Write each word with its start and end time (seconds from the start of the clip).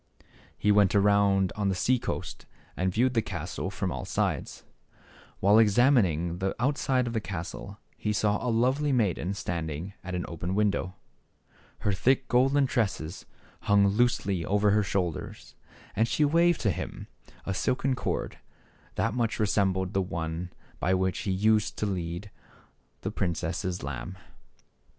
He 0.57 0.71
went 0.71 0.95
around 0.95 1.53
on 1.55 1.69
the 1.69 1.75
sea 1.75 1.99
coast 1.99 2.47
and 2.75 2.91
viewed 2.91 3.13
the 3.13 3.21
%3. 3.21 3.25
castle 3.27 3.69
from 3.69 3.91
all 3.91 4.03
sides. 4.03 4.63
While 5.39 5.59
examining 5.59 6.39
the 6.39 6.55
outside 6.59 7.05
of 7.05 7.13
the 7.13 7.21
castle, 7.21 7.77
he 7.97 8.11
saw 8.11 8.43
a 8.43 8.49
lovely 8.49 8.91
maiden 8.91 9.35
standing 9.35 9.93
at 10.03 10.15
an 10.15 10.25
open 10.27 10.55
window. 10.55 10.95
Her 11.81 11.93
thick 11.93 12.27
golden 12.27 12.65
tresses 12.65 13.27
hung 13.59 13.89
loosely 13.89 14.43
over 14.43 14.71
her 14.71 14.81
shoulders, 14.81 15.53
and 15.95 16.07
she 16.07 16.25
waved 16.25 16.61
to 16.61 16.71
him 16.71 17.05
a 17.45 17.53
silken 17.53 17.93
cord, 17.93 18.39
that 18.95 19.13
much 19.13 19.37
resembled 19.39 19.93
the 19.93 20.01
one 20.01 20.51
by 20.79 20.95
which 20.95 21.19
he 21.19 21.31
used 21.31 21.77
to 21.77 21.85
lead 21.85 22.31
the 23.01 23.11
princess' 23.11 23.83
lamb. 23.83 24.17